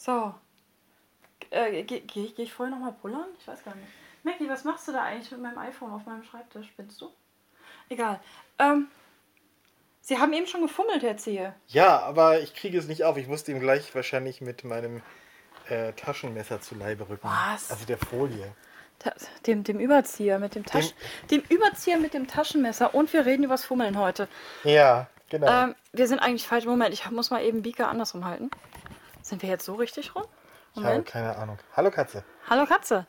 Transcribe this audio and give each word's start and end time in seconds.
So. 0.00 0.34
Äh, 1.50 1.82
Gehe 1.82 2.00
geh, 2.00 2.28
geh 2.34 2.42
ich 2.42 2.52
vorher 2.54 2.74
nochmal 2.74 2.92
pullern? 2.92 3.26
Ich 3.38 3.46
weiß 3.46 3.62
gar 3.64 3.74
nicht. 3.74 3.86
Mackie, 4.22 4.48
was 4.48 4.64
machst 4.64 4.88
du 4.88 4.92
da 4.92 5.02
eigentlich 5.02 5.30
mit 5.30 5.42
meinem 5.42 5.58
iPhone 5.58 5.92
auf 5.92 6.06
meinem 6.06 6.22
Schreibtisch? 6.24 6.68
Spinnst 6.68 7.00
du? 7.02 7.10
Egal. 7.90 8.18
Ähm, 8.58 8.88
Sie 10.00 10.18
haben 10.18 10.32
eben 10.32 10.46
schon 10.46 10.62
gefummelt, 10.62 11.02
Herr 11.02 11.18
Zehe. 11.18 11.54
Ja, 11.68 12.00
aber 12.00 12.40
ich 12.40 12.54
kriege 12.54 12.78
es 12.78 12.88
nicht 12.88 13.04
auf. 13.04 13.18
Ich 13.18 13.28
musste 13.28 13.52
ihm 13.52 13.60
gleich 13.60 13.94
wahrscheinlich 13.94 14.40
mit 14.40 14.64
meinem 14.64 15.02
äh, 15.68 15.92
Taschenmesser 15.92 16.60
zu 16.62 16.74
Leibe 16.74 17.06
rücken. 17.08 17.28
Was? 17.28 17.70
Also 17.70 17.84
der 17.84 17.98
Folie. 17.98 18.50
Ta- 18.98 19.14
Dem, 19.46 19.64
dem 19.64 19.80
Überzieher 19.80 20.38
mit 20.38 20.54
dem 20.54 20.64
Taschen. 20.64 20.94
Dem 21.30 21.42
Überzieher 21.48 21.98
mit 21.98 22.14
dem 22.14 22.26
Taschenmesser. 22.26 22.94
Und 22.94 23.12
wir 23.12 23.26
reden 23.26 23.44
übers 23.44 23.64
Fummeln 23.66 23.98
heute. 23.98 24.28
Ja, 24.64 25.08
genau. 25.28 25.64
Ähm, 25.64 25.74
wir 25.92 26.08
sind 26.08 26.20
eigentlich 26.20 26.46
falsch. 26.46 26.64
Moment, 26.64 26.94
ich 26.94 27.08
muss 27.10 27.30
mal 27.30 27.42
eben 27.42 27.62
Beaker 27.62 27.88
andersrum 27.88 28.24
halten. 28.24 28.50
Sind 29.30 29.42
wir 29.42 29.48
jetzt 29.48 29.64
so 29.64 29.74
richtig 29.76 30.16
rum? 30.16 30.24
ich 30.72 30.78
habe 30.78 30.88
Moment. 30.88 31.06
keine 31.06 31.36
Ahnung. 31.36 31.56
Hallo 31.76 31.92
Katze. 31.92 32.24
Hallo 32.48 32.66
Katze. 32.66 33.06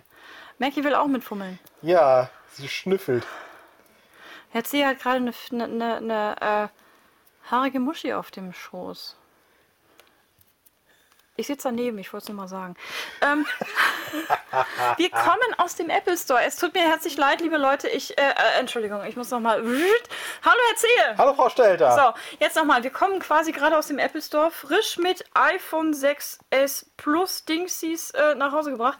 Mackie 0.59 0.83
will 0.83 0.93
auch 0.93 1.07
mitfummeln. 1.07 1.57
Ja, 1.81 2.29
sie 2.51 2.67
schnüffelt. 2.67 3.25
Herr 4.51 4.63
Zehe 4.63 4.85
hat 4.85 4.99
gerade 4.99 5.15
eine, 5.15 5.33
eine, 5.51 5.63
eine, 5.63 5.95
eine 5.97 6.69
äh, 6.69 7.49
haarige 7.49 7.79
Muschi 7.79 8.13
auf 8.13 8.29
dem 8.29 8.53
Schoß. 8.53 9.17
Ich 11.41 11.47
sitze 11.47 11.69
daneben, 11.69 11.97
ich 11.97 12.13
wollte 12.13 12.25
es 12.25 12.29
nur 12.29 12.37
mal 12.37 12.47
sagen. 12.47 12.75
Ähm, 13.21 13.47
wir 14.97 15.09
kommen 15.09 15.55
aus 15.57 15.73
dem 15.75 15.89
Apple 15.89 16.15
Store. 16.15 16.39
Es 16.43 16.55
tut 16.55 16.75
mir 16.75 16.81
herzlich 16.87 17.17
leid, 17.17 17.41
liebe 17.41 17.57
Leute. 17.57 17.87
Ich, 17.89 18.15
äh, 18.15 18.21
äh, 18.21 18.59
Entschuldigung, 18.59 19.03
ich 19.05 19.15
muss 19.15 19.31
noch 19.31 19.39
mal. 19.39 19.57
Hallo, 19.57 19.65
Herr 20.67 20.75
Zehe. 20.75 21.17
Hallo 21.17 21.33
Frau 21.33 21.49
Stelter. 21.49 21.95
So, 21.95 22.37
jetzt 22.39 22.55
nochmal. 22.55 22.83
Wir 22.83 22.91
kommen 22.91 23.19
quasi 23.19 23.51
gerade 23.51 23.75
aus 23.75 23.87
dem 23.87 23.97
Apple 23.97 24.21
Store, 24.21 24.51
frisch 24.51 24.97
mit 24.97 25.25
iPhone 25.33 25.93
6s 25.95 26.85
Plus 26.95 27.43
Dingsies 27.45 28.11
äh, 28.11 28.35
nach 28.35 28.51
Hause 28.53 28.69
gebracht. 28.71 28.99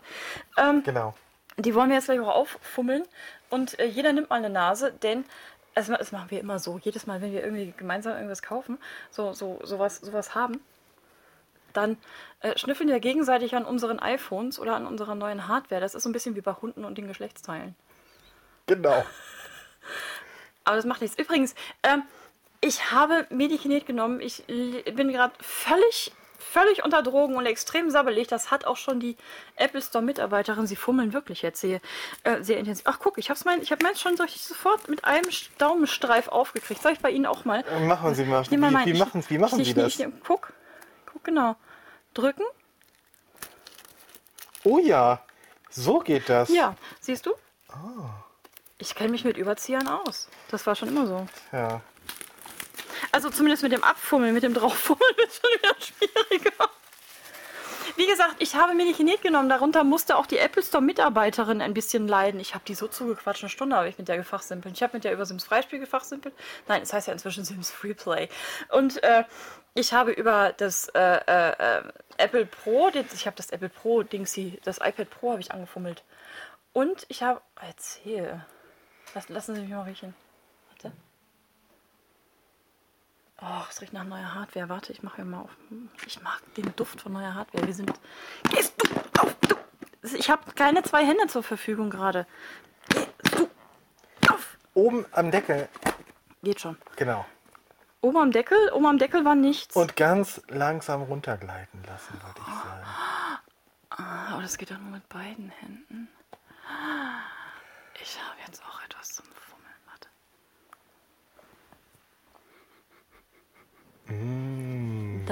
Ähm, 0.58 0.82
Genau. 0.84 1.14
die 1.58 1.76
wollen 1.76 1.90
wir 1.90 1.98
jetzt 1.98 2.06
gleich 2.06 2.20
auch 2.22 2.28
auffummeln. 2.36 3.04
Und 3.52 3.78
äh, 3.80 3.86
jeder 3.86 4.14
nimmt 4.14 4.32
mal 4.32 4.38
eine 4.38 4.50
Nase, 4.50 4.92
denn 4.92 5.26
das, 5.76 5.90
ma- 5.90 5.98
das 5.98 6.12
machen 6.12 6.32
wir 6.32 6.40
immer 6.40 6.58
so. 6.58 6.80
Jedes 6.82 7.06
Mal, 7.06 7.22
wenn 7.22 7.34
wir 7.34 7.44
irgendwie 7.44 7.72
gemeinsam 7.78 8.14
irgendwas 8.16 8.42
kaufen, 8.42 8.80
so, 9.12 9.34
so, 9.34 9.60
sowas, 9.62 9.98
sowas 9.98 10.34
haben, 10.34 10.60
dann 11.74 11.98
äh, 12.42 12.58
schnüffeln 12.58 12.90
wir 12.90 13.00
gegenseitig 13.00 13.56
an 13.56 13.66
unseren 13.66 14.00
iPhones 14.00 14.60
oder 14.60 14.76
an 14.76 14.86
unserer 14.88 15.16
neuen 15.16 15.48
Hardware. 15.48 15.82
Das 15.82 15.96
ist 15.96 16.04
so 16.04 16.10
ein 16.10 16.14
bisschen 16.14 16.36
wie 16.36 16.42
bei 16.42 16.54
Hunden 16.54 16.86
und 16.86 16.98
den 16.98 17.08
Geschlechtsteilen. 17.08 17.76
Genau. 18.68 19.04
Aber 20.64 20.76
das 20.76 20.86
macht 20.86 21.02
nichts. 21.02 21.18
Übrigens, 21.18 21.56
ähm, 21.84 22.04
ich 22.62 22.92
habe 22.92 23.26
Medikinet 23.30 23.86
genommen. 23.86 24.20
Ich 24.22 24.44
bin 24.46 25.12
gerade 25.12 25.34
völlig, 25.42 26.12
völlig 26.38 26.84
unter 26.84 27.02
Drogen 27.02 27.36
und 27.36 27.48
extrem 27.48 27.90
sabbelig. 27.90 28.28
Das 28.28 28.52
hat 28.52 28.66
auch 28.66 28.78
schon 28.78 29.00
die 29.00 29.18
Apple 29.56 29.82
Store 29.82 30.04
Mitarbeiterin. 30.04 30.68
Sie 30.68 30.76
fummeln 30.76 31.14
wirklich 31.14 31.42
jetzt 31.42 31.62
sehr, 31.62 31.82
äh, 32.24 32.44
sehr 32.44 32.60
intensiv. 32.60 32.86
Ach 32.88 33.00
guck, 33.00 33.18
ich 33.18 33.32
habe 33.32 33.40
mein, 33.46 33.62
ich 33.64 33.72
hab 33.72 33.82
meins 33.82 34.00
schon 34.00 34.16
so 34.16 34.24
richtig 34.24 34.44
sofort 34.44 34.88
mit 34.88 35.04
einem 35.06 35.26
Daumenstreif 35.58 36.28
aufgekriegt. 36.28 36.84
Soll 36.84 36.92
ich 36.94 37.00
bei 37.00 37.10
Ihnen 37.10 37.26
auch 37.26 37.46
mal? 37.46 37.64
Machen 37.88 38.14
Sie 38.14 38.26
mal. 38.26 38.46
Wie, 38.46 38.52
wie 38.52 38.92
Ich- 38.92 39.00
machen, 39.00 39.24
wie 39.28 39.38
machen 39.40 39.60
ich, 39.60 39.66
Sie 39.66 39.72
ich, 39.72 39.98
das? 39.98 40.00
Ich, 40.00 40.08
guck 40.24 40.54
genau. 41.24 41.56
Drücken. 42.14 42.44
Oh 44.64 44.78
ja, 44.78 45.24
so 45.70 46.00
geht 46.00 46.30
das. 46.30 46.50
Ja, 46.50 46.76
siehst 47.00 47.26
du? 47.26 47.34
Ich 48.78 48.96
kenne 48.96 49.12
mich 49.12 49.24
mit 49.24 49.38
Überziehern 49.38 49.88
aus. 49.88 50.28
Das 50.50 50.68
war 50.68 50.76
schon 50.76 50.90
immer 50.90 51.08
so. 51.08 51.28
Ja. 51.52 51.82
Also 53.12 53.30
zumindest 53.30 53.64
mit 53.64 53.72
dem 53.72 53.84
Abfummeln, 53.84 54.34
mit 54.34 54.44
dem 54.44 54.54
Drauffummeln 54.54 55.14
wird 55.18 55.32
schon 55.34 55.50
wieder 55.52 55.76
schwieriger. 55.80 56.70
Gesagt, 58.12 58.36
ich 58.40 58.56
habe 58.56 58.74
mir 58.74 58.84
nicht 58.84 58.98
Kinet 58.98 59.22
genommen. 59.22 59.48
Darunter 59.48 59.86
musste 59.86 60.18
auch 60.18 60.26
die 60.26 60.38
Apple 60.38 60.62
Store 60.62 60.84
Mitarbeiterin 60.84 61.62
ein 61.62 61.74
bisschen 61.74 62.10
leiden. 62.10 62.42
Ich 62.42 62.54
habe 62.54 62.66
die 62.68 62.76
so 62.76 62.90
zugequatscht. 62.90 63.42
Eine 63.42 63.50
Stunde 63.50 63.78
habe 63.78 63.88
ich 63.88 63.98
mit 63.98 64.10
der 64.10 64.18
gefachsimpelt. 64.18 64.76
Ich 64.76 64.84
habe 64.84 64.98
mit 64.98 65.06
der 65.06 65.14
über 65.14 65.26
Sims 65.26 65.46
Freispiel 65.46 65.80
gefachsimpelt. 65.80 66.36
Nein, 66.68 66.82
es 66.82 66.92
heißt 66.92 67.08
ja 67.08 67.14
inzwischen 67.14 67.46
Sims 67.46 67.72
Freeplay. 67.72 68.28
Und 68.70 69.02
äh, 69.04 69.24
ich 69.76 69.94
habe 69.94 70.12
über 70.12 70.52
das 70.58 70.90
äh, 70.90 71.00
äh, 71.00 71.84
Apple 72.18 72.46
Pro, 72.48 72.90
ich 72.90 73.26
habe 73.26 73.38
das 73.38 73.50
Apple 73.50 73.70
Pro 73.70 74.04
Dingsy, 74.04 74.60
das 74.66 74.80
iPad 74.80 75.10
Pro 75.10 75.32
habe 75.32 75.40
ich 75.40 75.54
angefummelt. 75.54 76.04
Und 76.74 77.06
ich 77.08 77.24
habe, 77.24 77.42
erzähl, 77.62 78.46
lassen 79.30 79.56
Sie 79.56 79.62
mich 79.62 79.70
mal 79.70 79.84
riechen. 79.84 80.14
Warte. 80.70 80.92
Oh, 83.42 83.61
es 83.72 83.82
riecht 83.82 83.94
nach 83.94 84.04
neuer 84.04 84.34
Hardware. 84.34 84.70
Warte, 84.70 84.92
ich 84.92 85.02
mache 85.02 85.18
hier 85.18 85.26
mal 85.26 85.42
auf. 85.42 85.56
Ich 86.06 86.22
mag 86.22 86.42
den 86.56 86.76
Duft 86.76 87.02
von 87.02 87.14
neuer 87.14 87.34
Hardware. 87.34 87.66
Wir 87.66 87.74
sind. 87.74 87.92
Gehst 88.50 88.74
du 88.78 88.90
auf! 89.20 89.36
Du. 89.48 89.56
Ich 90.16 90.30
habe 90.30 90.52
keine 90.54 90.84
zwei 90.84 91.06
Hände 91.06 91.28
zur 91.28 91.44
Verfügung 91.44 91.90
gerade. 91.90 92.28
Gehst 92.90 93.10
du 93.38 93.50
auf! 94.32 94.58
Oben 94.74 95.06
am 95.12 95.32
Deckel. 95.32 95.70
Geht 96.44 96.60
schon. 96.60 96.78
Genau. 96.96 97.26
Oben 98.02 98.18
am 98.18 98.32
Deckel, 98.32 98.58
oben 98.74 98.88
am 98.88 98.98
Deckel 98.98 99.24
war 99.26 99.36
nichts. 99.36 99.76
Und 99.76 99.96
ganz 99.96 100.42
langsam 100.48 101.04
runtergleiten 101.04 101.84
lassen, 101.84 102.14
würde 102.14 102.40
ich 102.40 102.46
sagen. 102.48 102.84
Ah, 103.92 104.34
Aber 104.34 104.42
das 104.42 104.58
geht 104.58 104.72
doch 104.72 104.80
nur 104.80 104.90
mit 104.92 105.08
beiden 105.08 105.50
Händen. 105.50 106.10
Ich 108.02 108.18
habe 108.20 108.40
jetzt 108.48 108.64
auch 108.64 108.82
etwas 108.84 109.10
zum 109.10 109.26
Fummeln. 109.26 109.76
Warte. 109.86 110.10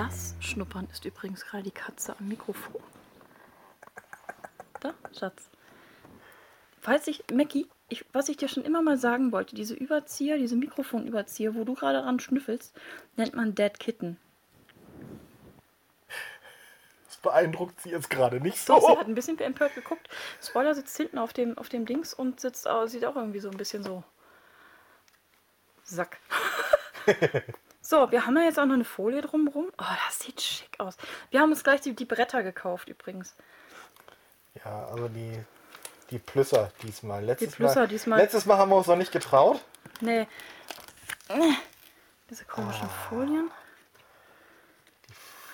Das 0.10 0.34
Schnuppern 0.40 0.88
ist 0.92 1.06
übrigens 1.06 1.46
gerade 1.46 1.64
die 1.64 1.72
Katze 1.72 2.16
am 2.18 2.28
Mikrofon. 2.28 2.82
Da, 4.80 4.94
Schatz. 5.18 5.50
Falls 6.82 7.06
ich, 7.08 7.24
Mackie, 7.32 7.68
ich, 7.90 8.06
was 8.14 8.28
ich 8.30 8.38
dir 8.38 8.48
schon 8.48 8.64
immer 8.64 8.82
mal 8.82 8.98
sagen 8.98 9.32
wollte, 9.32 9.56
diese 9.56 9.76
Überzieher, 9.76 10.38
diese 10.38 10.56
Mikrofonüberzieher, 10.56 11.54
wo 11.54 11.64
du 11.64 11.76
gerade 11.76 12.04
ran 12.04 12.20
schnüffelst, 12.20 12.74
nennt 13.18 13.36
man 13.36 13.54
Dead 13.54 13.78
Kitten. 13.80 14.18
Das 17.06 17.18
beeindruckt 17.18 17.80
sie 17.82 17.90
jetzt 17.92 18.10
gerade 18.10 18.40
nicht 18.42 18.68
Doch, 18.68 18.80
sie 18.80 18.88
so. 18.88 19.00
hat 19.00 19.08
ein 19.08 19.14
bisschen 19.16 19.38
empört 19.40 19.76
geguckt. 19.76 20.08
Spoiler 20.42 20.74
sitzt 20.74 20.96
hinten 20.98 21.18
auf 21.20 21.34
dem, 21.34 21.58
auf 21.58 21.70
dem 21.70 21.86
Dings 21.86 22.14
und 22.16 22.40
sitzt, 22.40 22.68
au- 22.68 22.88
sieht 22.88 23.06
auch 23.06 23.16
irgendwie 23.16 23.40
so 23.40 23.50
ein 23.52 23.58
bisschen 23.58 23.84
so. 23.84 24.04
Sack. 25.84 26.18
so, 27.90 28.12
wir 28.12 28.28
haben 28.28 28.38
ja 28.38 28.44
jetzt 28.44 28.60
auch 28.60 28.66
noch 28.66 28.76
eine 28.76 28.86
Folie 28.86 29.22
drumrum. 29.22 29.66
Oh, 29.80 29.96
das 30.08 30.20
sieht 30.20 30.40
schick 30.40 30.80
aus. 30.80 30.96
Wir 31.32 31.40
haben 31.40 31.50
uns 31.50 31.64
gleich 31.64 31.82
die, 31.82 31.96
die 31.96 32.06
Bretter 32.06 32.44
gekauft 32.44 32.88
übrigens. 32.88 33.34
Ja, 34.64 34.86
also 34.90 35.08
die, 35.08 35.40
die 36.12 36.20
Plüsser 36.20 36.72
diesmal. 36.84 37.24
Letztes 37.24 37.56
Plüsser 37.56 37.82
mal, 37.82 37.88
diesmal. 37.88 38.20
Letztes 38.20 38.46
Mal 38.46 38.58
haben 38.60 38.70
wir 38.70 38.76
uns 38.76 38.86
noch 38.86 38.96
nicht 38.96 39.12
getraut. 39.12 39.60
Nee. 40.02 40.28
Nee. 41.36 41.56
Diese 42.30 42.46
komischen 42.46 42.88
Folien. 43.10 43.50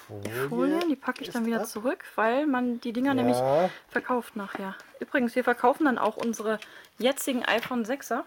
Folie. 0.06 0.50
Folien, 0.50 0.90
die 0.90 0.97
packe 0.97 1.22
ich 1.24 1.29
dann 1.29 1.45
wieder 1.45 1.59
das? 1.59 1.72
zurück, 1.72 2.03
weil 2.16 2.45
man 2.47 2.81
die 2.81 2.91
Dinger 2.91 3.13
nämlich 3.13 3.38
Ja, 3.38 3.69
verkauft 3.88 4.35
nachher. 4.35 4.75
Übrigens, 5.00 5.35
wir 5.35 5.45
verkaufen 5.45 5.85
dann 5.85 5.97
auch 5.97 6.18
unsere 6.18 6.59
jetzigen 7.00 7.45
iPhone 7.45 7.85
6er. 7.85 8.24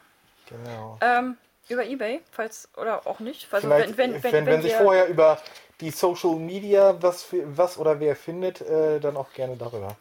genau. 0.48 0.98
Ähm, 1.02 1.36
über 1.68 1.84
Ebay, 1.84 2.20
falls 2.30 2.68
oder 2.76 3.06
auch 3.06 3.20
nicht. 3.20 3.52
Also 3.52 3.68
Vielleicht, 3.68 3.96
wenn, 3.96 4.22
wenn, 4.22 4.62
sich 4.62 4.72
wir- 4.72 4.78
vorher 4.78 5.06
über 5.08 5.40
die 5.80 5.90
Social 5.90 6.36
Media 6.36 6.96
was, 7.00 7.26
was 7.32 7.78
oder 7.78 8.00
wer 8.00 8.16
findet, 8.16 8.60
äh, 8.62 8.98
dann 9.00 9.16
auch 9.16 9.32
gerne 9.32 9.56
darüber. 9.56 9.96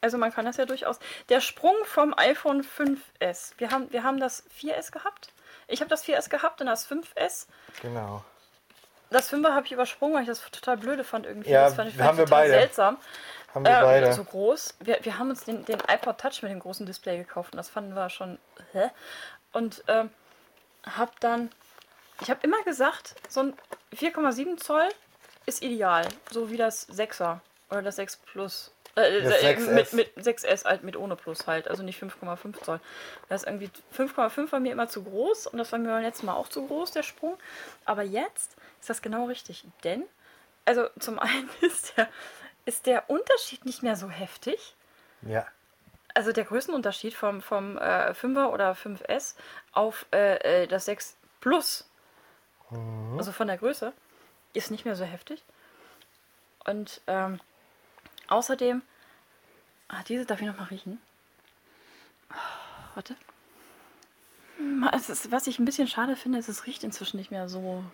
Also 0.00 0.18
man 0.18 0.32
kann 0.32 0.44
das 0.44 0.58
ja 0.58 0.66
durchaus. 0.66 0.98
Der 1.30 1.40
Sprung 1.40 1.74
vom 1.84 2.12
iPhone 2.18 2.62
5S. 2.62 3.52
Wir 3.56 3.70
haben, 3.70 3.90
wir 3.90 4.02
haben 4.02 4.20
das 4.20 4.42
4S 4.60 4.92
gehabt. 4.92 5.30
Ich 5.66 5.80
habe 5.80 5.88
das 5.88 6.04
4S 6.04 6.28
gehabt 6.28 6.60
und 6.60 6.66
das 6.66 6.86
5S. 6.86 7.46
Genau. 7.80 8.22
Das 9.08 9.32
5er 9.32 9.54
habe 9.54 9.64
ich 9.64 9.72
übersprungen, 9.72 10.14
weil 10.14 10.22
ich 10.22 10.28
das 10.28 10.42
total 10.50 10.76
blöde 10.76 11.04
fand 11.04 11.24
irgendwie. 11.24 11.50
Ja, 11.50 11.64
das 11.66 11.74
fand 11.74 11.88
ich, 11.94 11.98
haben 12.00 12.18
wir 12.18 12.24
total 12.26 12.40
beide. 12.42 12.52
seltsam. 12.52 12.98
Haben 13.54 13.64
wir 13.64 13.78
Äh, 13.78 13.82
beide. 13.82 14.12
So 14.12 14.24
groß. 14.24 14.74
Wir, 14.80 14.98
wir 15.02 15.18
haben 15.18 15.30
uns 15.30 15.44
den, 15.44 15.64
den 15.64 15.78
iPod 15.88 16.18
Touch 16.18 16.42
mit 16.42 16.50
dem 16.52 16.58
großen 16.60 16.84
Display 16.84 17.16
gekauft 17.16 17.52
und 17.54 17.56
das 17.56 17.70
fanden 17.70 17.94
wir 17.94 18.10
schon. 18.10 18.38
Hä? 18.72 18.90
Und 19.52 19.84
ähm, 19.88 20.10
habe 20.86 21.12
dann. 21.20 21.50
Ich 22.20 22.30
habe 22.30 22.40
immer 22.42 22.62
gesagt, 22.62 23.14
so 23.28 23.40
ein 23.40 23.54
4,7 23.94 24.56
Zoll 24.56 24.88
ist 25.46 25.62
ideal. 25.62 26.06
So 26.30 26.50
wie 26.50 26.56
das 26.56 26.88
6er 26.88 27.40
oder 27.70 27.82
das 27.82 27.96
6 27.96 28.16
Plus. 28.18 28.70
Äh, 28.96 29.22
Das 29.22 29.42
äh, 29.42 29.56
6S. 29.56 29.70
mit, 29.72 29.92
mit 29.92 30.16
6S 30.16 30.64
halt 30.64 30.84
mit 30.84 30.96
ohne 30.96 31.16
Plus 31.16 31.46
halt, 31.48 31.66
also 31.66 31.82
nicht 31.82 32.00
5,5 32.00 32.62
Zoll. 32.62 32.80
Das 33.28 33.42
ist 33.42 33.48
irgendwie 33.48 33.70
5,5 33.96 34.52
war 34.52 34.60
mir 34.60 34.70
immer 34.72 34.88
zu 34.88 35.02
groß 35.02 35.48
und 35.48 35.58
das 35.58 35.72
war 35.72 35.78
mir 35.80 35.88
beim 35.88 36.02
letzten 36.02 36.26
Mal 36.26 36.34
auch 36.34 36.48
zu 36.48 36.66
groß, 36.66 36.92
der 36.92 37.02
Sprung. 37.02 37.36
Aber 37.84 38.02
jetzt 38.02 38.56
ist 38.80 38.88
das 38.90 39.02
genau 39.02 39.26
richtig, 39.26 39.64
denn, 39.82 40.04
also 40.64 40.88
zum 41.00 41.18
einen 41.18 41.50
ist 41.60 41.96
der, 41.96 42.08
ist 42.66 42.86
der 42.86 43.10
Unterschied 43.10 43.64
nicht 43.66 43.82
mehr 43.82 43.96
so 43.96 44.08
heftig. 44.08 44.76
Ja. 45.22 45.44
Also 46.14 46.32
der 46.32 46.44
Größenunterschied 46.44 47.14
vom, 47.14 47.42
vom 47.42 47.76
äh, 47.76 48.12
5er 48.12 48.48
oder 48.48 48.72
5S 48.72 49.34
auf 49.72 50.06
äh, 50.12 50.62
äh, 50.62 50.66
das 50.66 50.84
6 50.84 51.16
Plus, 51.40 51.88
also 53.18 53.32
von 53.32 53.48
der 53.48 53.58
Größe, 53.58 53.92
ist 54.54 54.70
nicht 54.70 54.84
mehr 54.84 54.96
so 54.96 55.04
heftig. 55.04 55.42
Und 56.64 57.02
ähm, 57.06 57.38
Außerdem, 58.28 58.82
ah, 59.88 60.02
diese 60.08 60.24
darf 60.24 60.40
ich 60.40 60.46
noch 60.46 60.56
mal 60.56 60.64
riechen. 60.64 61.00
Oh, 62.30 62.34
warte. 62.94 63.16
Hm, 64.56 64.88
Es 64.92 65.10
ist, 65.10 65.30
was 65.30 65.46
ich 65.46 65.58
ein 65.58 65.64
bisschen 65.64 65.88
schade 65.88 66.16
finde, 66.16 66.38
ist, 66.38 66.48
es 66.48 66.66
riecht 66.66 66.84
inzwischen 66.84 67.18
nicht 67.18 67.30
mehr 67.30 67.48
so 67.48 67.84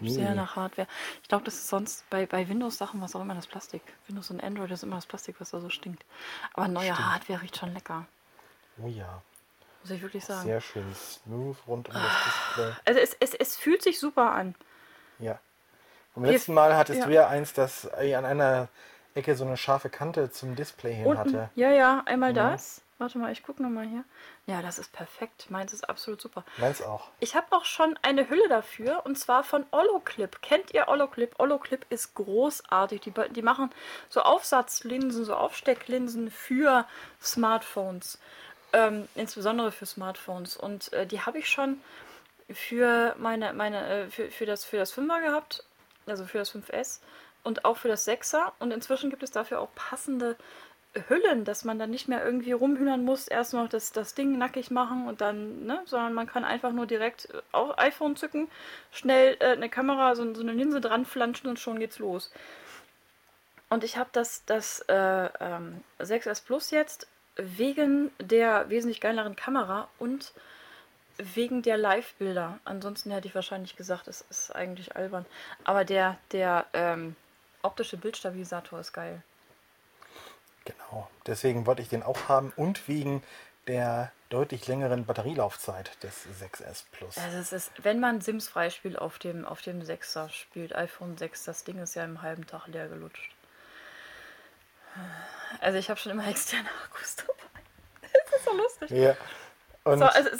sehr 0.00 0.34
nach 0.34 0.56
Hardware. 0.56 0.86
Ich 1.22 1.28
glaube, 1.28 1.44
das 1.44 1.54
ist 1.54 1.68
sonst 1.68 2.08
bei, 2.10 2.26
bei 2.26 2.48
Windows-Sachen 2.48 3.00
was 3.00 3.14
auch 3.16 3.20
immer 3.22 3.34
das 3.34 3.46
Plastik. 3.46 3.82
Windows 4.08 4.30
und 4.30 4.42
Android 4.42 4.70
ist 4.70 4.82
immer 4.82 4.96
das 4.96 5.06
Plastik, 5.06 5.36
was 5.38 5.50
da 5.50 5.60
so 5.60 5.70
stinkt. 5.70 6.04
Aber 6.54 6.68
neue 6.68 6.92
Stimmt. 6.92 7.12
Hardware 7.12 7.42
riecht 7.42 7.56
schon 7.56 7.72
lecker. 7.72 8.06
Oh 8.82 8.88
ja, 8.88 9.22
Muss 9.82 9.90
ich 9.90 10.02
wirklich 10.02 10.24
sagen. 10.24 10.42
sehr 10.42 10.60
schön 10.60 10.84
smooth 10.94 11.56
rund 11.66 11.88
um 11.88 11.94
das 11.94 12.12
Display. 12.24 12.72
Also 12.84 13.00
es, 13.00 13.16
es, 13.20 13.34
es 13.34 13.56
fühlt 13.56 13.82
sich 13.82 13.98
super 13.98 14.32
an. 14.32 14.54
Ja. 15.18 15.38
Beim 16.14 16.24
letzten 16.24 16.54
Mal 16.54 16.76
hattest 16.76 17.00
ja. 17.00 17.06
du 17.06 17.12
ja 17.12 17.28
eins, 17.28 17.52
das 17.54 17.88
äh, 17.98 18.14
an 18.14 18.24
einer 18.24 18.68
Ecke 19.14 19.34
so 19.34 19.44
eine 19.46 19.56
scharfe 19.56 19.88
Kante 19.88 20.30
zum 20.30 20.56
Display 20.56 20.94
hin 20.94 21.06
Unten, 21.06 21.18
hatte. 21.20 21.50
ja, 21.54 21.70
ja, 21.70 22.02
einmal 22.06 22.32
Mhm. 22.32 22.36
das. 22.36 22.82
Warte 22.98 23.18
mal, 23.18 23.30
ich 23.30 23.42
gucke 23.42 23.62
nochmal 23.62 23.86
hier. 23.86 24.04
Ja, 24.46 24.62
das 24.62 24.78
ist 24.78 24.90
perfekt. 24.90 25.50
Meins 25.50 25.74
ist 25.74 25.88
absolut 25.88 26.20
super. 26.20 26.44
Meins 26.56 26.80
auch. 26.80 27.10
Ich 27.20 27.36
habe 27.36 27.46
auch 27.50 27.66
schon 27.66 27.98
eine 28.00 28.30
Hülle 28.30 28.48
dafür 28.48 29.04
und 29.04 29.18
zwar 29.18 29.44
von 29.44 29.66
Olloclip. 29.70 30.40
Kennt 30.40 30.72
ihr 30.72 30.88
Olloclip? 30.88 31.38
Olloclip 31.38 31.84
ist 31.90 32.14
großartig. 32.14 33.02
Die, 33.02 33.12
die 33.30 33.42
machen 33.42 33.70
so 34.08 34.22
Aufsatzlinsen, 34.22 35.26
so 35.26 35.34
Aufstecklinsen 35.34 36.30
für 36.30 36.86
Smartphones. 37.20 38.18
Ähm, 38.72 39.08
insbesondere 39.14 39.72
für 39.72 39.84
Smartphones. 39.84 40.56
Und 40.56 40.90
äh, 40.94 41.06
die 41.06 41.20
habe 41.20 41.38
ich 41.38 41.50
schon 41.50 41.82
für 42.50 43.14
meine, 43.18 43.52
meine, 43.52 43.86
äh, 43.88 44.10
für, 44.10 44.30
für 44.30 44.46
das 44.46 44.64
für 44.64 44.78
das 44.78 44.96
5er 44.96 45.20
gehabt, 45.20 45.64
also 46.06 46.24
für 46.24 46.38
das 46.38 46.54
5S 46.54 47.00
und 47.42 47.64
auch 47.64 47.76
für 47.76 47.88
das 47.88 48.08
6er. 48.08 48.52
Und 48.58 48.72
inzwischen 48.72 49.10
gibt 49.10 49.22
es 49.22 49.30
dafür 49.30 49.60
auch 49.60 49.74
passende 49.74 50.36
Hüllen, 51.08 51.44
dass 51.44 51.64
man 51.64 51.78
dann 51.78 51.90
nicht 51.90 52.08
mehr 52.08 52.24
irgendwie 52.24 52.52
rumhühnern 52.52 53.04
muss, 53.04 53.28
erst 53.28 53.54
noch 53.54 53.68
das, 53.68 53.92
das 53.92 54.14
Ding 54.14 54.38
nackig 54.38 54.70
machen 54.70 55.06
und 55.06 55.20
dann, 55.20 55.66
ne, 55.66 55.82
sondern 55.86 56.14
man 56.14 56.26
kann 56.26 56.44
einfach 56.44 56.72
nur 56.72 56.86
direkt 56.86 57.28
äh, 57.32 57.42
auch 57.52 57.76
iPhone 57.78 58.16
zücken, 58.16 58.48
schnell 58.90 59.36
äh, 59.40 59.52
eine 59.52 59.68
Kamera, 59.68 60.14
so, 60.14 60.34
so 60.34 60.40
eine 60.40 60.52
Linse 60.52 60.80
dran 60.80 61.04
flanschen 61.04 61.48
und 61.48 61.58
schon 61.58 61.78
geht's 61.78 61.98
los. 61.98 62.30
Und 63.68 63.84
ich 63.84 63.96
habe 63.96 64.10
das, 64.12 64.44
das 64.46 64.80
äh, 64.88 65.28
ähm, 65.40 65.82
6S 65.98 66.44
Plus 66.44 66.70
jetzt 66.70 67.08
wegen 67.36 68.10
der 68.20 68.70
wesentlich 68.70 69.00
geileren 69.00 69.36
Kamera 69.36 69.88
und 69.98 70.32
wegen 71.18 71.62
der 71.62 71.76
Live-Bilder. 71.76 72.58
Ansonsten 72.64 73.10
hätte 73.10 73.28
ich 73.28 73.34
wahrscheinlich 73.34 73.76
gesagt, 73.76 74.08
es 74.08 74.24
ist 74.30 74.54
eigentlich 74.54 74.96
albern. 74.96 75.26
Aber 75.64 75.84
der, 75.84 76.18
der 76.32 76.66
ähm, 76.72 77.16
optische 77.62 77.96
Bildstabilisator 77.96 78.80
ist 78.80 78.92
geil. 78.92 79.22
Genau. 80.66 81.08
Deswegen 81.26 81.64
wollte 81.64 81.80
ich 81.80 81.88
den 81.88 82.02
auch 82.02 82.28
haben 82.28 82.52
und 82.56 82.86
wegen 82.88 83.22
der 83.66 84.12
deutlich 84.28 84.66
längeren 84.66 85.06
Batterielaufzeit 85.06 85.90
des 86.02 86.26
6S 86.40 86.84
Plus. 86.92 87.16
Also 87.16 87.38
es 87.38 87.52
ist, 87.52 87.72
wenn 87.82 88.00
man 88.00 88.20
Sims 88.20 88.48
freispielt 88.48 88.98
auf 88.98 89.18
dem, 89.18 89.44
auf 89.44 89.62
dem 89.62 89.80
6er 89.80 90.28
spielt, 90.28 90.74
iPhone 90.74 91.16
6, 91.16 91.44
das 91.44 91.64
Ding 91.64 91.78
ist 91.78 91.94
ja 91.94 92.04
im 92.04 92.22
halben 92.22 92.46
Tag 92.46 92.66
leer 92.66 92.88
gelutscht. 92.88 93.32
Also 95.60 95.78
ich 95.78 95.88
habe 95.88 95.98
schon 96.00 96.12
immer 96.12 96.26
externe 96.28 96.68
Akkus 96.84 97.16
dabei. 97.16 97.32
Das 98.02 98.40
ist 98.40 98.44
so 98.44 98.56
lustig. 98.56 98.90
Ja. 98.90 99.16
Und 99.84 100.00
So, 100.00 100.06
also, 100.06 100.30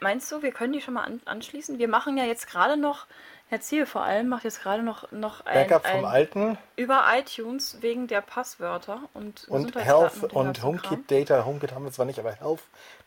meinst 0.00 0.30
du, 0.32 0.42
wir 0.42 0.50
können 0.50 0.72
die 0.72 0.80
schon 0.80 0.94
mal 0.94 1.04
an, 1.04 1.20
anschließen? 1.24 1.78
Wir 1.78 1.86
machen 1.86 2.18
ja 2.18 2.24
jetzt 2.24 2.48
gerade 2.48 2.76
noch, 2.76 3.06
Herr 3.48 3.60
Ziel 3.60 3.86
vor 3.86 4.02
allem 4.02 4.28
macht 4.28 4.42
jetzt 4.42 4.60
gerade 4.60 4.82
noch, 4.82 5.12
noch 5.12 5.46
ein, 5.46 5.54
Backup 5.54 5.86
vom 5.86 6.00
ein 6.00 6.04
alten 6.04 6.58
über 6.74 7.04
iTunes 7.16 7.80
wegen 7.80 8.08
der 8.08 8.20
Passwörter 8.20 9.02
und 9.14 9.46
und 9.48 9.76
Health 9.76 10.32
und 10.32 10.64
HomeKit 10.64 11.08
Data. 11.08 11.44
HomeKit 11.44 11.72
haben 11.72 11.84
wir 11.84 11.92
zwar 11.92 12.06
nicht, 12.06 12.18
aber 12.18 12.32
Health 12.32 12.62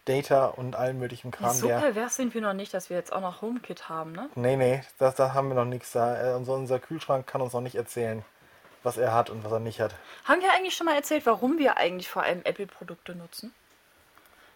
Data 0.06 0.46
und 0.46 0.78
allen 0.78 0.98
möglichen 0.98 1.32
Kram. 1.32 1.54
So 1.54 1.68
der, 1.68 1.80
pervers 1.80 2.16
sind 2.16 2.34
wir 2.34 2.42
noch 2.42 2.54
nicht, 2.54 2.74
dass 2.74 2.90
wir 2.90 2.96
jetzt 2.96 3.12
auch 3.12 3.20
noch 3.20 3.42
HomeKit 3.42 3.90
haben, 3.90 4.14
ne? 4.14 4.30
nee, 4.36 4.56
nee, 4.56 4.82
das, 4.98 5.16
da 5.16 5.34
haben 5.34 5.50
wir 5.50 5.56
noch 5.56 5.66
nichts 5.66 5.92
da. 5.92 6.32
Äh, 6.32 6.36
Unser, 6.36 6.54
unser 6.54 6.80
Kühlschrank 6.80 7.28
kann 7.28 7.42
uns 7.42 7.52
noch 7.52 7.62
nicht 7.62 7.76
erzählen, 7.76 8.24
was 8.82 8.98
er 8.98 9.14
hat 9.14 9.30
und 9.30 9.44
was 9.44 9.52
er 9.52 9.60
nicht 9.60 9.82
hat. 9.82 9.94
Haben 10.24 10.42
wir 10.42 10.54
eigentlich 10.54 10.76
schon 10.76 10.86
mal 10.86 10.96
erzählt, 10.96 11.26
warum 11.26 11.58
wir 11.58 11.76
eigentlich 11.76 12.08
vor 12.08 12.24
allem 12.24 12.42
Apple-Produkte 12.46 13.14
nutzen? 13.14 13.54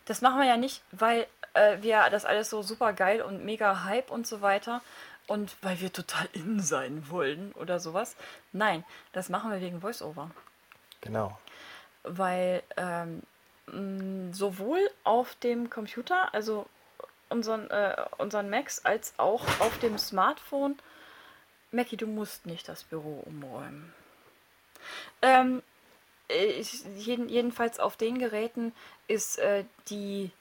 Das 0.06 0.22
machen 0.22 0.40
wir 0.40 0.48
ja 0.48 0.58
nicht, 0.58 0.82
weil 0.92 1.28
äh, 1.54 1.78
wir 1.82 2.10
das 2.10 2.26
alles 2.26 2.50
so 2.50 2.62
super 2.62 2.94
geil 2.94 3.22
und 3.22 3.44
mega 3.46 3.84
Hype 3.84 4.12
und 4.12 4.26
so 4.26 4.42
weiter 4.42 4.82
und 5.28 5.56
weil 5.62 5.80
wir 5.80 5.92
total 5.92 6.28
in 6.34 6.60
sein 6.60 7.10
wollen 7.10 7.52
oder 7.54 7.80
sowas. 7.80 8.16
Nein, 8.52 8.84
das 9.12 9.30
machen 9.30 9.52
wir 9.52 9.62
wegen 9.62 9.82
VoiceOver. 9.82 10.32
Genau. 11.02 11.38
Weil 12.04 12.64
ähm, 12.78 13.24
sowohl 14.34 14.80
auf 15.04 15.36
dem 15.36 15.70
Computer, 15.70 16.34
also 16.34 16.66
unseren, 17.30 17.70
äh, 17.72 18.06
unseren 18.18 18.50
Macs, 18.50 18.84
als 18.86 19.14
auch 19.18 19.44
auf 19.60 19.80
dem 19.80 19.98
Smartphone, 19.98 20.78
Mackie, 21.72 21.98
du 21.98 22.08
musst 22.08 22.46
nicht 22.46 22.70
das 22.70 22.84
Büro 22.84 23.24
umräumen. 23.26 23.94
Ähm, 25.22 25.64
ich, 26.28 26.84
jeden, 26.96 27.30
jedenfalls 27.30 27.80
auf 27.80 27.98
den 27.98 28.20
Geräten 28.20 28.74
ist 29.08 29.40
äh, 29.40 29.66
die 29.90 30.32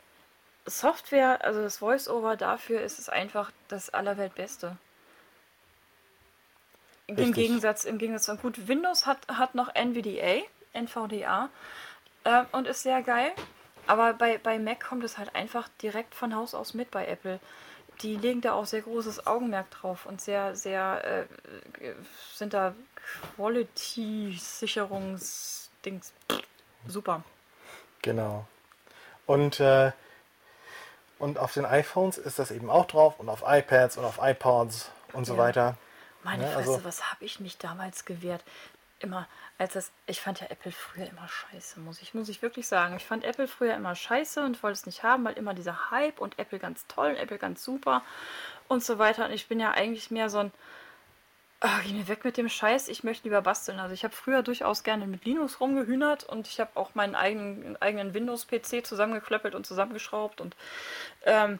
Software, 0.66 1.44
also 1.44 1.62
das 1.62 1.78
Voice-Over 1.78 2.36
dafür 2.36 2.82
ist 2.82 2.98
es 2.98 3.08
einfach 3.08 3.50
das 3.68 3.90
allerweltbeste. 3.90 4.76
Im 7.06 7.16
Richtig. 7.16 7.34
Gegensatz, 7.34 7.84
Im 7.84 7.98
Gegensatz 7.98 8.24
zu 8.26 8.36
gut, 8.36 8.68
Windows 8.68 9.06
hat, 9.06 9.18
hat 9.28 9.54
noch 9.54 9.74
NVDA, 9.74 10.42
NVDA 10.72 11.48
äh, 12.24 12.44
und 12.52 12.66
ist 12.66 12.82
sehr 12.82 13.02
geil. 13.02 13.32
Aber 13.86 14.14
bei, 14.14 14.38
bei 14.38 14.58
Mac 14.58 14.80
kommt 14.80 15.04
es 15.04 15.18
halt 15.18 15.34
einfach 15.34 15.68
direkt 15.82 16.14
von 16.14 16.34
Haus 16.34 16.54
aus 16.54 16.72
mit 16.74 16.90
bei 16.90 17.06
Apple. 17.06 17.38
Die 18.02 18.16
legen 18.16 18.40
da 18.40 18.52
auch 18.52 18.64
sehr 18.66 18.82
großes 18.82 19.26
Augenmerk 19.26 19.70
drauf 19.70 20.06
und 20.06 20.20
sehr, 20.20 20.54
sehr 20.54 21.02
äh, 21.04 21.24
sind 22.32 22.54
da 22.54 22.74
Quality-Sicherungsdings. 23.36 26.12
Super. 26.86 27.24
Genau. 28.00 28.46
Und, 29.26 29.58
äh, 29.60 29.90
und 31.22 31.38
auf 31.38 31.54
den 31.54 31.64
iPhones 31.64 32.18
ist 32.18 32.38
das 32.40 32.50
eben 32.50 32.68
auch 32.68 32.86
drauf 32.86 33.20
und 33.20 33.28
auf 33.28 33.44
iPads 33.46 33.96
und 33.96 34.04
auf 34.04 34.18
iPods 34.20 34.90
und 35.12 35.24
so 35.24 35.34
Ja. 35.34 35.38
weiter. 35.38 35.76
Meine 36.24 36.42
Ja, 36.44 36.50
Fresse, 36.50 36.70
also- 36.72 36.84
was 36.84 37.10
habe 37.12 37.24
ich 37.24 37.38
mich 37.40 37.58
damals 37.58 38.04
gewehrt? 38.04 38.42
Immer, 38.98 39.26
als 39.58 39.72
das, 39.74 39.90
ich 40.06 40.20
fand 40.20 40.40
ja 40.40 40.46
Apple 40.48 40.70
früher 40.72 41.06
immer 41.06 41.28
scheiße, 41.28 41.80
muss 41.80 42.02
ich, 42.02 42.14
muss 42.14 42.28
ich 42.28 42.42
wirklich 42.42 42.66
sagen. 42.68 42.96
Ich 42.96 43.04
fand 43.04 43.24
Apple 43.24 43.48
früher 43.48 43.74
immer 43.74 43.94
scheiße 43.94 44.44
und 44.44 44.62
wollte 44.62 44.74
es 44.74 44.86
nicht 44.86 45.02
haben, 45.04 45.24
weil 45.24 45.34
immer 45.34 45.54
dieser 45.54 45.90
Hype 45.90 46.20
und 46.20 46.38
Apple 46.38 46.58
ganz 46.60 46.86
toll 46.88 47.10
und 47.10 47.16
Apple 47.16 47.38
ganz 47.38 47.64
super 47.64 48.02
und 48.68 48.84
so 48.84 48.98
weiter. 48.98 49.24
Und 49.26 49.32
ich 49.32 49.48
bin 49.48 49.58
ja 49.60 49.70
eigentlich 49.72 50.10
mehr 50.10 50.28
so 50.30 50.38
ein, 50.38 50.52
ah, 51.62 51.80
geh 51.84 51.92
mir 51.92 52.08
weg 52.08 52.24
mit 52.24 52.36
dem 52.36 52.48
Scheiß, 52.48 52.88
ich 52.88 53.04
möchte 53.04 53.24
lieber 53.24 53.40
basteln. 53.40 53.78
Also 53.78 53.94
ich 53.94 54.04
habe 54.04 54.14
früher 54.14 54.42
durchaus 54.42 54.82
gerne 54.82 55.06
mit 55.06 55.24
Linux 55.24 55.60
rumgehühnert 55.60 56.24
und 56.24 56.48
ich 56.48 56.60
habe 56.60 56.70
auch 56.74 56.94
meinen 56.94 57.14
eigenen, 57.14 57.80
eigenen 57.80 58.14
Windows-PC 58.14 58.84
zusammengeklöppelt 58.84 59.54
und 59.54 59.66
zusammengeschraubt 59.66 60.40
und 60.40 60.56
ähm, 61.24 61.58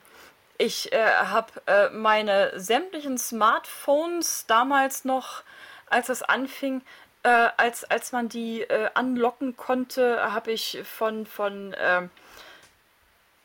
ich 0.59 0.93
äh, 0.93 1.07
habe 1.07 1.51
äh, 1.67 1.89
meine 1.91 2.59
sämtlichen 2.59 3.17
Smartphones 3.17 4.47
damals 4.47 5.05
noch, 5.05 5.43
als 5.87 6.09
es 6.09 6.23
anfing, 6.23 6.83
äh, 7.23 7.49
als, 7.57 7.85
als 7.85 8.13
man 8.13 8.29
die 8.29 8.63
äh, 8.63 8.91
anlocken 8.95 9.57
konnte, 9.57 10.33
habe 10.33 10.53
ich 10.53 10.81
von, 10.85 11.27
von 11.27 11.75
ähm, 11.79 12.11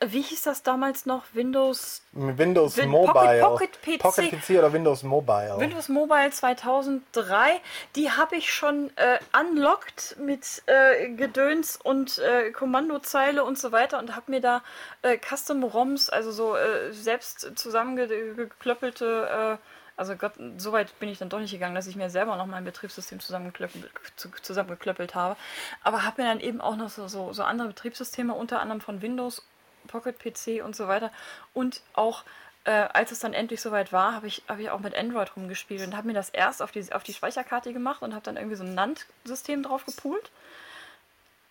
wie 0.05 0.21
hieß 0.21 0.43
das 0.43 0.61
damals 0.61 1.07
noch? 1.07 1.23
Windows, 1.33 2.03
Windows 2.11 2.77
Win- 2.77 2.89
Mobile. 2.89 3.41
Pocket- 3.41 3.81
Pocket 3.81 3.83
PC. 3.99 3.99
Pocket 3.99 4.31
PC 4.31 4.49
oder 4.59 4.71
Windows 4.71 5.01
Mobile. 5.03 5.55
Windows 5.59 5.89
Mobile 5.89 6.29
2003. 6.29 7.59
Die 7.95 8.11
habe 8.11 8.35
ich 8.35 8.53
schon 8.53 8.91
äh, 8.97 9.17
unlocked 9.39 10.15
mit 10.19 10.61
äh, 10.67 11.09
Gedöns 11.09 11.77
und 11.77 12.19
äh, 12.19 12.51
Kommandozeile 12.51 13.43
und 13.43 13.57
so 13.57 13.71
weiter 13.71 13.97
und 13.97 14.15
habe 14.15 14.29
mir 14.29 14.41
da 14.41 14.61
äh, 15.01 15.17
Custom 15.17 15.63
ROMs, 15.63 16.09
also 16.09 16.31
so 16.31 16.55
äh, 16.55 16.93
selbst 16.93 17.51
zusammengeklöppelte, 17.55 19.57
äh, 19.59 19.63
also 19.99 20.15
Gott, 20.15 20.33
so 20.57 20.71
weit 20.73 20.97
bin 20.99 21.09
ich 21.09 21.17
dann 21.17 21.29
doch 21.29 21.39
nicht 21.39 21.51
gegangen, 21.51 21.73
dass 21.73 21.87
ich 21.87 21.95
mir 21.95 22.11
selber 22.11 22.35
noch 22.35 22.45
mein 22.45 22.63
Betriebssystem 22.63 23.19
zusammengeklöppelt, 23.19 23.89
zu- 24.15 24.29
zusammengeklöppelt 24.43 25.15
habe. 25.15 25.35
Aber 25.83 26.05
habe 26.05 26.21
mir 26.21 26.27
dann 26.29 26.39
eben 26.39 26.61
auch 26.61 26.75
noch 26.75 26.89
so, 26.89 27.07
so, 27.07 27.33
so 27.33 27.41
andere 27.43 27.69
Betriebssysteme, 27.69 28.35
unter 28.35 28.59
anderem 28.59 28.79
von 28.81 29.01
Windows, 29.01 29.41
Pocket 29.87 30.17
PC 30.19 30.63
und 30.63 30.75
so 30.75 30.87
weiter. 30.87 31.11
Und 31.53 31.81
auch, 31.93 32.23
äh, 32.65 32.71
als 32.71 33.11
es 33.11 33.19
dann 33.19 33.33
endlich 33.33 33.61
soweit 33.61 33.91
war, 33.91 34.13
habe 34.13 34.27
ich, 34.27 34.43
hab 34.47 34.59
ich 34.59 34.69
auch 34.69 34.79
mit 34.79 34.95
Android 34.95 35.35
rumgespielt 35.35 35.85
und 35.85 35.95
habe 35.95 36.07
mir 36.07 36.13
das 36.13 36.29
erst 36.29 36.61
auf 36.61 36.71
die, 36.71 36.91
auf 36.93 37.03
die 37.03 37.13
Speicherkarte 37.13 37.73
gemacht 37.73 38.01
und 38.01 38.13
habe 38.13 38.23
dann 38.23 38.37
irgendwie 38.37 38.55
so 38.55 38.63
ein 38.63 38.75
NAND-System 38.75 39.63
drauf 39.63 39.85
gepoolt. 39.85 40.31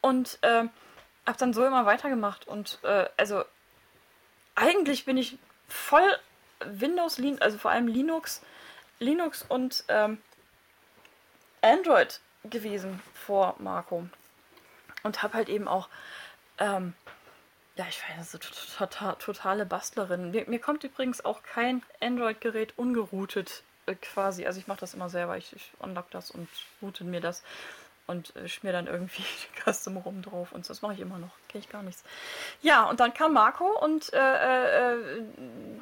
Und 0.00 0.38
ähm, 0.42 0.70
habe 1.26 1.38
dann 1.38 1.52
so 1.52 1.66
immer 1.66 1.86
weitergemacht. 1.86 2.46
Und 2.46 2.78
äh, 2.82 3.08
also 3.16 3.44
eigentlich 4.54 5.04
bin 5.04 5.16
ich 5.16 5.38
voll 5.68 6.16
Windows, 6.64 7.20
also 7.40 7.58
vor 7.58 7.70
allem 7.70 7.88
Linux, 7.88 8.42
Linux 8.98 9.44
und 9.48 9.84
ähm, 9.88 10.18
Android 11.62 12.20
gewesen 12.44 13.02
vor 13.14 13.56
Marco. 13.58 14.06
Und 15.02 15.22
habe 15.22 15.34
halt 15.34 15.48
eben 15.48 15.68
auch, 15.68 15.88
ähm, 16.58 16.94
ja, 17.76 17.86
ich 17.88 18.02
weiß, 18.18 18.32
so 18.32 18.38
tota- 18.38 19.18
totale 19.18 19.66
Bastlerin. 19.66 20.30
Mir, 20.30 20.44
mir 20.48 20.58
kommt 20.58 20.82
übrigens 20.84 21.24
auch 21.24 21.42
kein 21.42 21.82
Android-Gerät 22.00 22.74
ungeroutet 22.76 23.62
äh, 23.86 23.94
quasi. 23.94 24.46
Also 24.46 24.58
ich 24.58 24.66
mache 24.66 24.80
das 24.80 24.94
immer 24.94 25.10
selber. 25.10 25.36
Ich, 25.36 25.54
ich 25.54 25.70
unlock 25.78 26.10
das 26.10 26.30
und 26.30 26.48
route 26.80 27.04
mir 27.04 27.20
das 27.20 27.42
und 28.06 28.34
äh, 28.36 28.48
schmier 28.48 28.72
dann 28.72 28.86
irgendwie 28.86 29.24
Custom 29.64 29.98
rum 29.98 30.22
drauf 30.22 30.52
und 30.52 30.68
das 30.68 30.80
mache 30.80 30.94
ich 30.94 31.00
immer 31.00 31.18
noch. 31.18 31.30
Kenne 31.48 31.64
ich 31.64 31.70
gar 31.70 31.82
nichts. 31.82 32.02
Ja, 32.62 32.84
und 32.84 33.00
dann 33.00 33.12
kam 33.12 33.34
Marco 33.34 33.66
und 33.66 34.12
äh, 34.12 34.94
äh, 34.94 35.22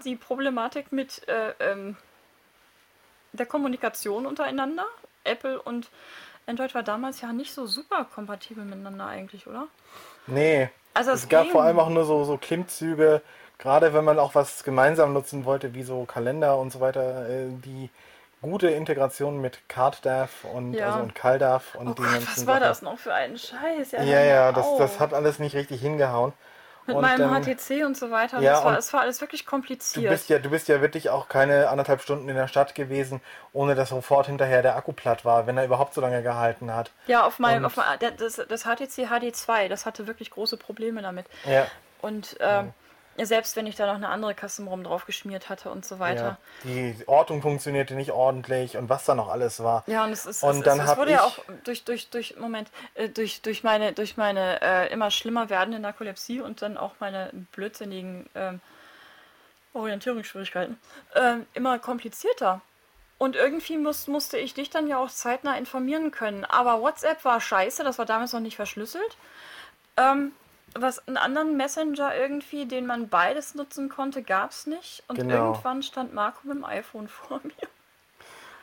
die 0.05 0.17
Problematik 0.17 0.91
mit 0.91 1.27
äh, 1.29 1.55
ähm, 1.61 1.97
der 3.33 3.47
Kommunikation 3.47 4.27
untereinander. 4.27 4.87
Apple 5.23 5.61
und 5.63 5.91
Android 6.47 6.75
war 6.75 6.83
damals 6.83 7.21
ja 7.21 7.33
nicht 7.33 7.55
so 7.55 7.67
super 7.67 8.05
kompatibel 8.05 8.65
miteinander 8.65 9.07
eigentlich, 9.07 9.47
oder? 9.47 9.69
Nee. 10.27 10.71
Also 10.95 11.11
es 11.13 11.23
es 11.23 11.29
gab 11.29 11.47
vor 11.49 11.63
allem 11.63 11.79
auch 11.79 11.89
nur 11.89 12.05
so, 12.05 12.25
so 12.25 12.37
Klimmzüge, 12.39 13.23
gerade 13.59 13.95
wenn 13.95 14.05
man 14.05 14.19
auch 14.19 14.35
was 14.35 14.65
gemeinsam 14.65 15.13
nutzen 15.13 15.45
wollte, 15.45 15.75
wie 15.75 15.83
so 15.83 16.05
Kalender 16.05 16.59
und 16.59 16.73
so 16.73 16.81
weiter, 16.81 17.29
äh, 17.29 17.49
die 17.65 17.91
gute 18.43 18.69
Integration 18.69 19.41
mit 19.41 19.61
CardDAV 19.69 20.45
und, 20.45 20.75
Ja. 20.79 20.87
also 20.87 21.01
und 21.01 21.15
CalDAV 21.15 21.75
und 21.77 21.89
Oh 21.91 21.95
die 21.99 22.03
Gott, 22.03 22.13
ganzen 22.13 22.27
was 22.27 22.47
war 22.47 22.61
Sachen. 22.61 22.69
das 22.69 22.83
noch 22.83 22.99
für 22.99 23.15
ein 23.15 23.37
Scheiß? 23.39 23.93
Ja, 23.97 24.21
ja, 24.23 24.51
mir 24.51 24.53
das, 24.53 24.75
das 24.77 25.01
hat 25.01 25.13
alles 25.15 25.39
nicht 25.39 25.55
richtig 25.55 25.81
hingehauen. 25.81 26.33
Mit 26.87 26.97
und, 26.97 27.03
meinem 27.03 27.33
ähm, 27.35 27.43
HTC 27.43 27.85
und 27.87 27.97
so 27.97 28.11
weiter. 28.11 28.41
ja, 28.41 28.53
das 28.53 28.64
war, 28.64 28.79
es 28.79 28.93
war 28.93 29.00
alles 29.00 29.21
wirklich 29.21 29.45
Du 29.45 29.50
kompliziert. 29.50 30.11
bist 30.11 30.29
ja, 30.29 30.38
du 30.38 30.50
bist 30.50 30.69
ja 30.69 30.81
wirklich 30.81 31.09
auch 31.11 31.29
keine 31.29 31.69
anderthalb 31.69 32.03
Stunden 32.03 32.29
in 32.29 32.37
der 32.37 32.47
Stadt 32.49 32.75
gewesen, 32.75 33.21
ohne 33.53 33.75
dass 33.75 33.88
sofort 33.88 34.26
hinterher 34.26 34.61
der 34.62 34.76
Akku 34.76 34.93
platt 34.93 35.25
war, 35.25 35.47
wenn 35.47 35.57
er 35.57 35.64
überhaupt 35.64 35.95
so 35.95 36.00
lange 36.00 36.23
gehalten 36.23 36.75
hat. 36.75 36.91
ja, 37.07 37.25
auf 37.26 37.38
meinem, 37.38 37.64
auf 37.64 37.76
mein, 37.76 37.99
das, 38.19 38.43
das 38.49 38.64
HTC 38.64 39.07
HD2, 39.11 39.69
das 39.69 39.87
hatte 39.87 40.07
wirklich 40.07 40.31
große 40.31 40.57
Probleme 40.57 41.00
damit. 41.03 41.26
Ja, 41.45 41.67
Und 42.03 42.37
ähm, 42.41 42.67
ja, 42.67 42.75
selbst 43.23 43.56
wenn 43.56 43.66
ich 43.66 43.76
da 43.76 43.87
noch 43.87 43.94
eine 43.94 44.09
andere 44.09 44.35
Custom 44.35 44.68
ROM 44.68 44.85
drauf 44.85 45.06
geschmiert 45.06 45.49
hatte 45.49 45.71
und 45.71 45.85
so 45.87 45.99
weiter. 45.99 46.38
ja. 46.64 46.64
Die 46.64 46.97
Ortung 47.06 47.42
funktionierte 47.42 47.94
nicht 47.94 48.12
ordentlich 48.12 48.76
und 48.76 48.88
was 48.88 49.04
da 49.04 49.14
noch 49.14 49.28
alles 49.28 49.62
war. 49.62 49.85
Ja, 49.87 50.04
und 50.04 50.12
es, 50.12 50.26
ist, 50.26 50.42
Und 50.42 50.59
es, 50.59 50.64
dann 50.64 50.80
es, 50.80 50.90
es 50.90 50.97
wurde 50.97 51.12
ja 51.12 51.23
auch 51.23 51.38
durch, 51.64 51.85
durch, 51.85 52.11
durch, 52.11 52.37
Moment, 52.38 52.71
äh, 52.94 53.09
durch, 53.09 53.42
durch 53.42 53.62
meine, 53.62 53.92
durch 53.92 54.16
meine 54.16 54.61
äh, 54.62 54.92
immer 54.92 55.11
schlimmer 55.11 55.49
werdende 55.50 55.78
Narkolepsie 55.78 56.40
und 56.40 56.62
dann 56.62 56.76
auch 56.76 56.92
meine 56.99 57.30
blödsinnigen 57.52 58.28
ähm, 58.35 58.61
Orientierungsschwierigkeiten 59.75 60.78
ähm, 61.14 61.47
immer 61.54 61.78
komplizierter. 61.78 62.61
Und 63.18 63.37
irgendwie 63.37 63.76
muss, 63.76 64.09
musste 64.09 64.38
ich 64.38 64.54
dich 64.54 64.71
dann 64.71 64.88
ja 64.88 64.99
auch 64.99 65.11
zeitnah 65.11 65.56
informieren 65.56 66.11
können. 66.11 66.44
Aber 66.44 66.80
WhatsApp 66.80 67.25
war 67.25 67.40
scheiße, 67.40 67.85
das 67.85 67.99
war 67.99 68.06
damals 68.06 68.33
noch 68.33 68.40
nicht 68.40 68.56
verschlüsselt. 68.56 69.16
Ähm, 69.97 70.33
was 70.75 71.07
einen 71.07 71.16
anderen 71.16 71.57
Messenger 71.57 72.14
irgendwie, 72.14 72.66
den 72.66 72.87
man 72.87 73.09
beides 73.09 73.54
nutzen 73.54 73.88
konnte, 73.88 74.23
gab 74.23 74.50
es 74.50 74.66
nicht. 74.66 75.02
Und 75.09 75.16
Genau. 75.16 75.52
irgendwann 75.52 75.83
stand 75.83 76.12
Marco 76.14 76.40
mit 76.47 76.57
dem 76.57 76.64
iPhone 76.64 77.09
vor 77.09 77.40
mir. 77.45 77.52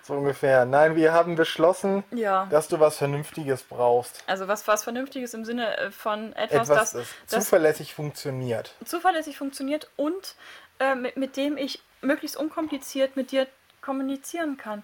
So 0.04 0.14
ungefähr. 0.16 0.66
Nein, 0.66 0.96
wir 0.96 1.14
haben 1.14 1.36
beschlossen, 1.36 2.04
Ja. 2.12 2.48
dass 2.50 2.68
du 2.68 2.80
was 2.80 2.98
Vernünftiges 2.98 3.64
brauchst. 3.64 4.24
Also 4.28 4.48
was, 4.48 4.68
was 4.68 4.84
Vernünftiges 4.84 5.34
im 5.34 5.46
Sinne 5.46 5.78
äh, 5.78 5.92
von 5.92 6.34
etwas, 6.34 6.70
Etwas, 6.70 6.92
das, 6.92 6.92
das, 6.94 7.08
das 7.30 7.44
zuverlässig 7.46 7.94
funktioniert. 7.94 8.74
zuverlässig 8.84 9.38
funktioniert 9.38 9.90
und 9.98 10.36
äh, 10.80 10.96
mit, 10.96 11.18
mit 11.18 11.38
dem 11.38 11.56
ich 11.56 11.82
möglichst 12.02 12.36
unkompliziert 12.36 13.16
mit 13.16 13.32
dir 13.32 13.46
kommunizieren 13.82 14.58
kann. 14.58 14.84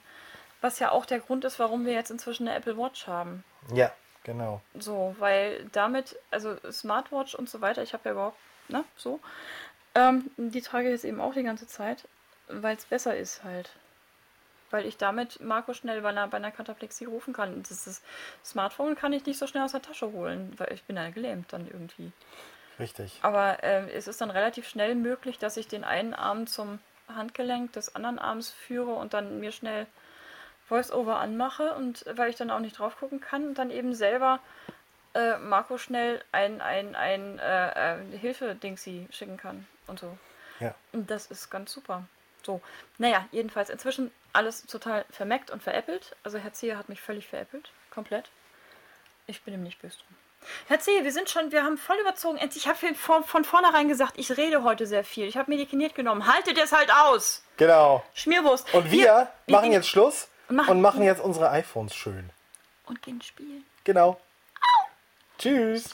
Was 0.62 0.80
ja 0.80 0.92
auch 0.92 1.06
der 1.06 1.20
Grund 1.20 1.46
ist, 1.46 1.60
warum 1.60 1.86
wir 1.86 1.94
jetzt 1.94 2.12
inzwischen 2.12 2.48
eine 2.48 2.58
Apple 2.58 2.78
Watch 2.78 3.08
haben. 3.08 3.44
Ja, 3.74 3.92
genau. 4.28 4.62
So, 4.78 5.16
weil 5.18 5.66
damit, 5.72 6.16
also 6.30 6.56
Smartwatch 6.72 7.34
und 7.34 7.50
so 7.50 7.62
weiter, 7.62 7.82
ich 7.82 7.94
habe 7.94 8.04
ja 8.06 8.12
überhaupt, 8.12 8.38
ne, 8.68 8.84
so, 8.96 9.20
ähm, 9.96 10.30
die 10.38 10.62
trage 10.62 10.88
ich 10.88 10.92
jetzt 10.92 11.06
eben 11.06 11.20
auch 11.20 11.34
die 11.34 11.42
ganze 11.42 11.66
Zeit, 11.66 12.08
weil 12.48 12.76
es 12.76 12.86
besser 12.86 13.18
ist 13.18 13.44
halt. 13.44 13.72
Weil 14.70 14.86
ich 14.86 14.98
damit 14.98 15.40
Marco 15.40 15.74
schnell 15.74 16.02
bei 16.02 16.10
einer, 16.10 16.28
bei 16.28 16.38
einer 16.38 16.52
Kataplexie 16.52 17.06
rufen 17.06 17.34
kann. 17.34 17.64
Das 17.64 17.88
ist, 17.88 18.04
Smartphone 18.44 18.96
kann 18.96 19.14
ich 19.14 19.26
nicht 19.26 19.40
so 19.40 19.48
schnell 19.48 19.64
aus 19.64 19.72
der 19.72 19.82
Tasche 19.82 20.12
holen, 20.12 20.54
weil 20.58 20.74
ich 20.74 20.84
bin 20.84 20.98
ja 20.98 21.10
gelähmt 21.10 21.52
dann 21.54 21.66
irgendwie. 21.66 22.12
Richtig. 22.78 23.20
Aber 23.24 23.64
ähm, 23.64 23.88
es 23.92 24.08
ist 24.08 24.22
dann 24.22 24.30
relativ 24.30 24.68
schnell 24.68 24.94
möglich, 24.94 25.40
dass 25.40 25.58
ich 25.58 25.68
den 25.68 25.84
einen 25.84 26.14
Arm 26.14 26.48
zum 26.48 26.80
Handgelenk 27.08 27.72
des 27.74 27.96
anderen 27.96 28.20
Arms 28.20 28.50
führe 28.50 28.94
und 28.94 29.14
dann 29.14 29.40
mir 29.40 29.52
schnell 29.52 29.88
Voice-Over 30.68 31.18
anmache 31.20 31.74
und 31.76 32.06
weil 32.16 32.30
ich 32.30 32.36
dann 32.36 32.52
auch 32.52 32.60
nicht 32.60 32.78
drauf 32.80 32.98
gucken 33.00 33.20
kann 33.22 33.48
und 33.48 33.58
dann 33.58 33.72
eben 33.72 33.94
selber 33.94 34.40
äh, 35.14 35.38
Marco 35.38 35.78
schnell 35.78 36.24
ein, 36.32 36.62
ein, 36.62 36.96
ein 36.96 37.40
äh, 37.40 37.96
äh, 37.96 38.18
Hilfe-Dingsi 38.18 39.08
schicken 39.12 39.38
kann 39.38 39.66
und 39.88 40.00
so. 40.00 40.18
Ja. 40.60 40.76
Und 40.92 41.10
das 41.10 41.28
ist 41.28 41.50
ganz 41.50 41.72
super. 41.72 42.04
So, 42.46 42.62
naja, 42.98 43.26
jedenfalls 43.32 43.70
inzwischen 43.70 44.12
alles 44.34 44.66
total 44.66 45.06
vermeckt 45.10 45.52
und 45.52 45.64
veräppelt. 45.64 46.16
Also 46.24 46.38
Herr 46.38 46.54
Zehe 46.54 46.78
hat 46.78 46.90
mich 46.90 47.02
völlig 47.02 47.28
veräppelt. 47.28 47.72
Komplett. 47.92 48.30
Ich 49.26 49.42
bin 49.44 49.54
ihm 49.54 49.64
nicht 49.64 49.82
böse 49.82 49.98
drum. 49.98 50.16
Herr 50.68 50.80
Zehe, 50.80 51.04
wir 51.04 51.12
sind 51.12 51.30
schon, 51.30 51.52
wir 51.52 51.64
haben 51.64 51.78
voll 51.78 51.98
überzogen. 51.98 52.40
Ich 52.56 52.68
habe 52.68 52.78
von, 52.96 53.24
von 53.24 53.44
vornherein 53.44 53.88
gesagt, 53.88 54.14
ich 54.18 54.38
rede 54.38 54.64
heute 54.64 54.86
sehr 54.86 55.04
viel. 55.04 55.26
Ich 55.28 55.36
habe 55.36 55.52
mir 55.52 55.58
die 55.58 55.66
Kiniert 55.66 55.96
genommen. 55.96 56.28
Haltet 56.32 56.58
es 56.58 56.72
halt 56.72 56.92
aus! 56.94 57.44
Genau. 57.58 58.04
Schmierwurst. 58.14 58.72
Und 58.74 58.92
wir, 58.92 59.30
wir 59.46 59.56
machen 59.56 59.64
gehen- 59.64 59.74
jetzt 59.74 59.90
Schluss 59.90 60.30
Machen- 60.50 60.72
und 60.72 60.82
machen 60.82 61.04
jetzt 61.04 61.22
unsere 61.22 61.50
iPhones 61.52 61.96
schön. 61.96 62.30
Und 62.86 63.02
gehen 63.02 63.22
spielen. 63.22 63.66
Genau. 63.84 64.20
Tschüss. 65.38 65.94